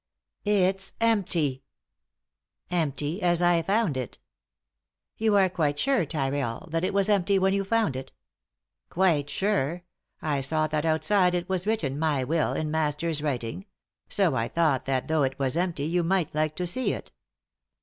"It's 0.45 0.93
empty."" 0.99 1.61
Empty; 2.71 3.21
as 3.21 3.39
I 3.39 3.61
found 3.61 3.95
it" 3.95 4.17
"You 5.17 5.35
are 5.35 5.47
quite 5.47 5.77
sure, 5.77 6.07
Tyrrell, 6.07 6.67
that 6.71 6.83
it 6.83 6.91
was 6.91 7.07
empty 7.07 7.37
when 7.37 7.53
you 7.53 7.63
found 7.63 7.95
it?" 7.95 8.11
"Quite 8.89 9.29
sure. 9.29 9.83
I 10.19 10.41
saw 10.41 10.65
that 10.65 10.87
outside 10.87 11.35
it 11.35 11.47
was 11.47 11.67
written' 11.67 11.99
My 11.99 12.23
Will' 12.23 12.53
in 12.53 12.71
master's 12.71 13.21
writing; 13.21 13.67
so 14.09 14.33
I 14.35 14.47
thought 14.47 14.85
that, 14.85 15.07
though 15.07 15.21
it 15.21 15.37
was 15.37 15.55
empty, 15.55 15.85
you 15.85 16.01
might 16.01 16.33
like 16.33 16.55
to 16.55 16.65
see 16.65 16.93
it." 16.93 17.11